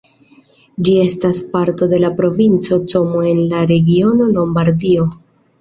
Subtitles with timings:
[0.87, 5.07] Ĝi estas parto de la provinco Como en la regiono Lombardio.